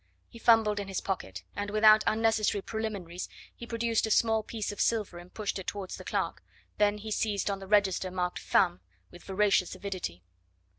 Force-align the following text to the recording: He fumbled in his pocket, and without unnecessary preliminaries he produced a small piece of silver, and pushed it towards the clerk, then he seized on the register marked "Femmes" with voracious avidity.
He 0.29 0.39
fumbled 0.39 0.79
in 0.79 0.87
his 0.87 0.99
pocket, 0.99 1.43
and 1.55 1.69
without 1.69 2.03
unnecessary 2.07 2.63
preliminaries 2.63 3.29
he 3.55 3.67
produced 3.67 4.07
a 4.07 4.09
small 4.09 4.41
piece 4.41 4.71
of 4.71 4.81
silver, 4.81 5.19
and 5.19 5.31
pushed 5.31 5.59
it 5.59 5.67
towards 5.67 5.95
the 5.97 6.03
clerk, 6.03 6.41
then 6.79 6.97
he 6.97 7.11
seized 7.11 7.51
on 7.51 7.59
the 7.59 7.67
register 7.67 8.09
marked 8.09 8.39
"Femmes" 8.39 8.79
with 9.11 9.23
voracious 9.23 9.75
avidity. 9.75 10.23